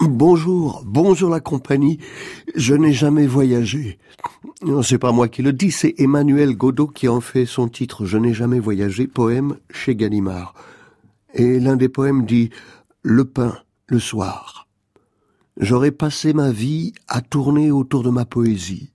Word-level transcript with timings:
Bonjour, 0.00 0.82
bonjour 0.84 1.30
la 1.30 1.40
compagnie. 1.40 1.98
Je 2.54 2.74
n'ai 2.74 2.92
jamais 2.92 3.26
voyagé. 3.26 3.98
Non, 4.62 4.82
c'est 4.82 4.98
pas 4.98 5.12
moi 5.12 5.28
qui 5.28 5.40
le 5.40 5.52
dis, 5.52 5.70
c'est 5.70 5.94
Emmanuel 5.98 6.56
Godot 6.56 6.88
qui 6.88 7.08
en 7.08 7.20
fait 7.20 7.46
son 7.46 7.68
titre 7.68 8.04
Je 8.04 8.18
n'ai 8.18 8.34
jamais 8.34 8.60
voyagé, 8.60 9.06
poème 9.06 9.56
chez 9.70 9.96
Gallimard. 9.96 10.54
Et 11.32 11.58
l'un 11.58 11.76
des 11.76 11.88
poèmes 11.88 12.26
dit 12.26 12.50
Le 13.02 13.24
pain, 13.24 13.56
le 13.86 13.98
soir. 13.98 14.68
J'aurais 15.56 15.90
passé 15.90 16.32
ma 16.32 16.50
vie 16.50 16.92
à 17.08 17.22
tourner 17.22 17.70
autour 17.70 18.02
de 18.02 18.10
ma 18.10 18.24
poésie, 18.24 18.92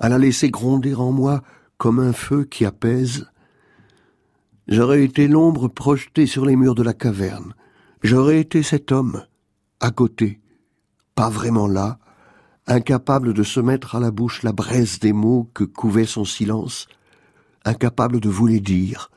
à 0.00 0.08
la 0.08 0.18
laisser 0.18 0.50
gronder 0.50 0.94
en 0.94 1.12
moi 1.12 1.42
comme 1.76 2.00
un 2.00 2.12
feu 2.12 2.44
qui 2.44 2.64
apaise. 2.64 3.26
J'aurais 4.68 5.02
été 5.02 5.28
l'ombre 5.28 5.68
projetée 5.68 6.26
sur 6.26 6.44
les 6.44 6.54
murs 6.54 6.74
de 6.74 6.82
la 6.82 6.92
caverne. 6.92 7.54
J'aurais 8.02 8.38
été 8.38 8.62
cet 8.62 8.92
homme, 8.92 9.24
à 9.80 9.90
côté, 9.90 10.40
pas 11.14 11.30
vraiment 11.30 11.66
là, 11.66 11.98
incapable 12.66 13.32
de 13.32 13.42
se 13.42 13.60
mettre 13.60 13.96
à 13.96 14.00
la 14.00 14.10
bouche 14.10 14.42
la 14.42 14.52
braise 14.52 14.98
des 14.98 15.14
mots 15.14 15.50
que 15.54 15.64
couvait 15.64 16.04
son 16.04 16.26
silence, 16.26 16.86
incapable 17.64 18.20
de 18.20 18.28
vous 18.28 18.46
les 18.46 18.60
dire, 18.60 19.10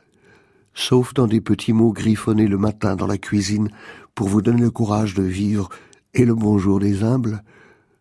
sauf 0.74 1.14
dans 1.14 1.27
des 1.27 1.41
petits 1.41 1.74
mots 1.74 1.91
griffonnés 1.91 2.48
le 2.48 2.58
matin 2.58 2.96
dans 2.96 3.08
la 3.08 3.18
cuisine 3.18 3.68
pour 4.16 4.30
vous 4.30 4.41
donner 4.41 4.62
le 4.62 4.72
courage 4.72 5.16
de 5.16 5.24
vivre 5.24 5.68
et 6.13 6.24
le 6.24 6.34
bonjour 6.34 6.80
des 6.80 7.04
humbles, 7.04 7.44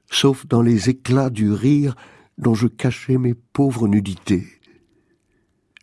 sauf 0.09 0.47
dans 0.47 0.63
les 0.63 0.89
éclats 0.89 1.31
du 1.31 1.51
rire 1.51 1.97
dont 2.39 2.55
je 2.55 2.69
cachais 2.69 3.19
mes 3.19 3.35
pauvres 3.35 3.89
nudités. 3.89 4.60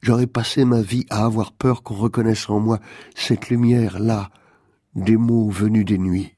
J'aurais 0.08 0.26
passé 0.26 0.64
ma 0.64 0.82
vie 0.82 1.06
à 1.10 1.26
avoir 1.26 1.52
peur 1.52 1.84
qu'on 1.84 1.96
reconnaisse 1.96 2.50
en 2.50 2.62
moi 2.62 2.80
cette 3.14 3.50
lumière-là, 3.50 4.30
des 4.96 5.18
mots 5.18 5.50
venus 5.50 5.84
des 5.84 5.98
nuits. 5.98 6.32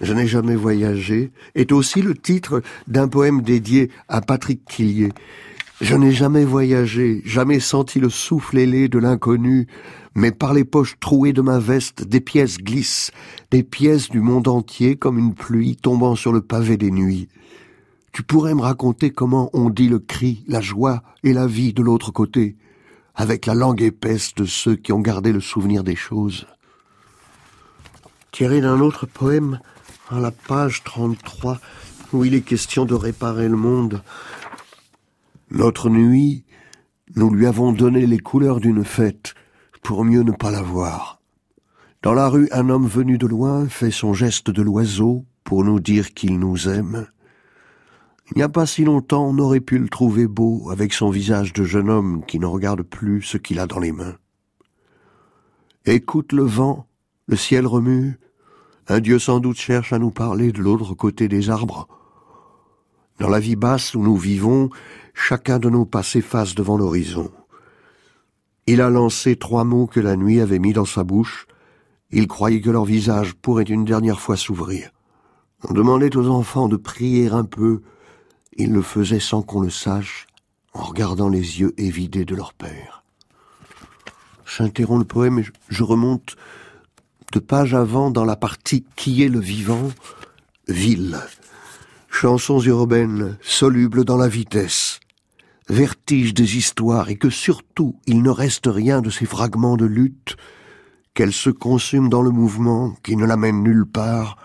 Je 0.00 0.12
n'ai 0.12 0.28
jamais 0.28 0.54
voyagé 0.54 1.32
est 1.56 1.72
aussi 1.72 2.02
le 2.02 2.14
titre 2.14 2.62
d'un 2.86 3.08
poème 3.08 3.42
dédié 3.42 3.90
à 4.06 4.20
Patrick 4.20 4.64
Quillier. 4.66 5.10
Je 5.80 5.96
n'ai 5.96 6.12
jamais 6.12 6.44
voyagé, 6.44 7.22
jamais 7.24 7.58
senti 7.58 7.98
le 7.98 8.08
souffle 8.08 8.56
ailé 8.56 8.86
de 8.86 9.00
l'inconnu, 9.00 9.66
mais 10.14 10.30
par 10.30 10.54
les 10.54 10.64
poches 10.64 11.00
trouées 11.00 11.32
de 11.32 11.42
ma 11.42 11.58
veste, 11.58 12.04
des 12.04 12.20
pièces 12.20 12.58
glissent, 12.58 13.10
des 13.50 13.64
pièces 13.64 14.10
du 14.10 14.20
monde 14.20 14.46
entier 14.46 14.94
comme 14.94 15.18
une 15.18 15.34
pluie 15.34 15.74
tombant 15.74 16.14
sur 16.14 16.32
le 16.32 16.40
pavé 16.40 16.76
des 16.76 16.92
nuits. 16.92 17.26
Tu 18.16 18.22
pourrais 18.22 18.54
me 18.54 18.62
raconter 18.62 19.10
comment 19.10 19.50
on 19.52 19.68
dit 19.68 19.90
le 19.90 19.98
cri, 19.98 20.42
la 20.48 20.62
joie 20.62 21.02
et 21.22 21.34
la 21.34 21.46
vie 21.46 21.74
de 21.74 21.82
l'autre 21.82 22.12
côté, 22.12 22.56
avec 23.14 23.44
la 23.44 23.52
langue 23.52 23.82
épaisse 23.82 24.34
de 24.34 24.46
ceux 24.46 24.74
qui 24.74 24.90
ont 24.94 25.00
gardé 25.00 25.32
le 25.32 25.40
souvenir 25.40 25.84
des 25.84 25.96
choses. 25.96 26.46
Tiré 28.32 28.62
d'un 28.62 28.80
autre 28.80 29.04
poème, 29.04 29.60
à 30.08 30.18
la 30.18 30.30
page 30.30 30.82
33, 30.82 31.60
où 32.14 32.24
il 32.24 32.34
est 32.34 32.40
question 32.40 32.86
de 32.86 32.94
réparer 32.94 33.50
le 33.50 33.56
monde, 33.58 34.02
notre 35.50 35.90
nuit, 35.90 36.46
nous 37.16 37.28
lui 37.28 37.46
avons 37.46 37.70
donné 37.70 38.06
les 38.06 38.18
couleurs 38.18 38.60
d'une 38.60 38.86
fête 38.86 39.34
pour 39.82 40.06
mieux 40.06 40.22
ne 40.22 40.32
pas 40.32 40.50
la 40.50 40.62
voir. 40.62 41.20
Dans 42.02 42.14
la 42.14 42.30
rue, 42.30 42.48
un 42.50 42.70
homme 42.70 42.86
venu 42.86 43.18
de 43.18 43.26
loin 43.26 43.68
fait 43.68 43.90
son 43.90 44.14
geste 44.14 44.48
de 44.48 44.62
l'oiseau 44.62 45.26
pour 45.44 45.64
nous 45.64 45.80
dire 45.80 46.14
qu'il 46.14 46.38
nous 46.38 46.66
aime. 46.70 47.08
Il 48.30 48.38
n'y 48.38 48.42
a 48.42 48.48
pas 48.48 48.66
si 48.66 48.84
longtemps, 48.84 49.26
on 49.26 49.38
aurait 49.38 49.60
pu 49.60 49.78
le 49.78 49.88
trouver 49.88 50.26
beau 50.26 50.70
avec 50.70 50.92
son 50.92 51.10
visage 51.10 51.52
de 51.52 51.64
jeune 51.64 51.88
homme 51.88 52.24
qui 52.26 52.38
ne 52.38 52.46
regarde 52.46 52.82
plus 52.82 53.22
ce 53.22 53.38
qu'il 53.38 53.60
a 53.60 53.66
dans 53.66 53.78
les 53.78 53.92
mains. 53.92 54.16
Écoute 55.84 56.32
le 56.32 56.42
vent, 56.42 56.86
le 57.28 57.36
ciel 57.36 57.66
remue, 57.66 58.18
un 58.88 59.00
Dieu 59.00 59.18
sans 59.18 59.40
doute 59.40 59.56
cherche 59.56 59.92
à 59.92 59.98
nous 59.98 60.10
parler 60.10 60.50
de 60.50 60.60
l'autre 60.60 60.94
côté 60.94 61.28
des 61.28 61.50
arbres. 61.50 61.88
Dans 63.18 63.28
la 63.28 63.40
vie 63.40 63.56
basse 63.56 63.94
où 63.94 64.02
nous 64.02 64.16
vivons, 64.16 64.70
chacun 65.14 65.58
de 65.58 65.70
nos 65.70 65.84
pas 65.86 66.02
s'efface 66.02 66.54
devant 66.54 66.76
l'horizon. 66.76 67.30
Il 68.66 68.80
a 68.80 68.90
lancé 68.90 69.36
trois 69.36 69.64
mots 69.64 69.86
que 69.86 70.00
la 70.00 70.16
nuit 70.16 70.40
avait 70.40 70.58
mis 70.58 70.72
dans 70.72 70.84
sa 70.84 71.04
bouche. 71.04 71.46
Il 72.10 72.26
croyait 72.26 72.60
que 72.60 72.70
leur 72.70 72.84
visage 72.84 73.34
pourrait 73.34 73.62
une 73.62 73.84
dernière 73.84 74.20
fois 74.20 74.36
s'ouvrir. 74.36 74.90
On 75.68 75.72
demandait 75.72 76.16
aux 76.16 76.28
enfants 76.28 76.68
de 76.68 76.76
prier 76.76 77.28
un 77.28 77.44
peu. 77.44 77.82
Ils 78.56 78.72
le 78.72 78.82
faisaient 78.82 79.20
sans 79.20 79.42
qu'on 79.42 79.60
le 79.60 79.70
sache, 79.70 80.26
en 80.72 80.82
regardant 80.82 81.28
les 81.28 81.60
yeux 81.60 81.74
évidés 81.78 82.24
de 82.24 82.34
leur 82.34 82.52
père. 82.54 83.04
J'interromps 84.44 85.00
le 85.00 85.06
poème 85.06 85.38
et 85.38 85.46
je 85.68 85.82
remonte 85.82 86.36
de 87.32 87.38
page 87.38 87.74
avant 87.74 88.10
dans 88.10 88.24
la 88.24 88.36
partie 88.36 88.84
Qui 88.96 89.22
est 89.22 89.28
le 89.28 89.40
vivant? 89.40 89.90
Ville. 90.68 91.18
Chansons 92.08 92.60
urbaines, 92.60 93.36
solubles 93.42 94.04
dans 94.04 94.16
la 94.16 94.28
vitesse 94.28 95.00
vertige 95.68 96.34
des 96.34 96.56
histoires 96.56 97.08
et 97.08 97.16
que 97.16 97.30
surtout 97.30 97.98
il 98.06 98.22
ne 98.22 98.30
reste 98.30 98.66
rien 98.66 99.00
de 99.00 99.10
ces 99.10 99.26
fragments 99.26 99.76
de 99.76 99.86
lutte, 99.86 100.36
qu'elle 101.14 101.32
se 101.32 101.50
consume 101.50 102.08
dans 102.08 102.22
le 102.22 102.30
mouvement 102.30 102.94
qui 103.02 103.16
ne 103.16 103.24
l'amène 103.24 103.62
nulle 103.62 103.86
part, 103.86 104.36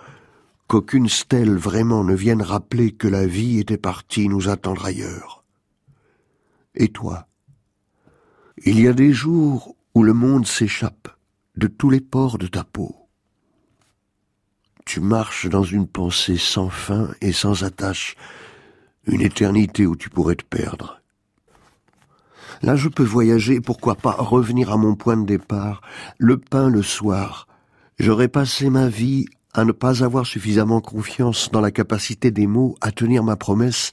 qu'aucune 0.71 1.09
stèle 1.09 1.57
vraiment 1.57 2.05
ne 2.05 2.15
vienne 2.15 2.41
rappeler 2.41 2.93
que 2.93 3.09
la 3.09 3.27
vie 3.27 3.59
était 3.59 3.75
partie 3.75 4.29
nous 4.29 4.47
attendre 4.47 4.85
ailleurs. 4.85 5.43
Et 6.75 6.87
toi? 6.87 7.27
Il 8.63 8.79
y 8.79 8.87
a 8.87 8.93
des 8.93 9.11
jours 9.11 9.75
où 9.95 10.01
le 10.01 10.13
monde 10.13 10.47
s'échappe 10.47 11.09
de 11.57 11.67
tous 11.67 11.89
les 11.89 11.99
pores 11.99 12.37
de 12.37 12.47
ta 12.47 12.63
peau. 12.63 12.95
Tu 14.85 15.01
marches 15.01 15.49
dans 15.49 15.65
une 15.65 15.87
pensée 15.87 16.37
sans 16.37 16.69
fin 16.69 17.09
et 17.19 17.33
sans 17.33 17.65
attache, 17.65 18.15
une 19.05 19.19
éternité 19.19 19.85
où 19.85 19.97
tu 19.97 20.09
pourrais 20.09 20.37
te 20.37 20.45
perdre. 20.45 21.01
Là, 22.61 22.77
je 22.77 22.87
peux 22.87 23.03
voyager, 23.03 23.59
pourquoi 23.59 23.95
pas 23.95 24.13
revenir 24.13 24.71
à 24.71 24.77
mon 24.77 24.95
point 24.95 25.17
de 25.17 25.25
départ, 25.25 25.81
le 26.17 26.37
pain 26.37 26.69
le 26.69 26.81
soir. 26.81 27.49
J'aurais 27.99 28.29
passé 28.29 28.69
ma 28.69 28.87
vie 28.87 29.25
à 29.53 29.65
ne 29.65 29.71
pas 29.71 30.03
avoir 30.03 30.25
suffisamment 30.25 30.81
confiance 30.81 31.51
dans 31.51 31.61
la 31.61 31.71
capacité 31.71 32.31
des 32.31 32.47
mots 32.47 32.75
à 32.81 32.91
tenir 32.91 33.23
ma 33.23 33.35
promesse, 33.35 33.91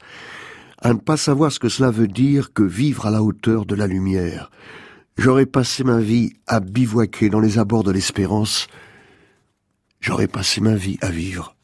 à 0.81 0.93
ne 0.93 0.99
pas 0.99 1.17
savoir 1.17 1.51
ce 1.53 1.59
que 1.59 1.69
cela 1.69 1.91
veut 1.91 2.09
dire 2.09 2.53
que 2.53 2.63
vivre 2.63 3.07
à 3.07 3.11
la 3.11 3.23
hauteur 3.23 3.67
de 3.67 3.75
la 3.75 3.87
lumière. 3.87 4.51
J'aurais 5.17 5.47
passé 5.47 5.83
ma 5.83 6.01
vie 6.01 6.35
à 6.47 6.61
bivouaquer 6.61 7.29
dans 7.29 7.41
les 7.41 7.59
abords 7.59 7.83
de 7.83 7.91
l'espérance. 7.91 8.69
J'aurais 10.01 10.29
passé 10.29 10.61
ma 10.61 10.77
vie 10.77 10.99
à 11.01 11.11
vivre 11.11 11.58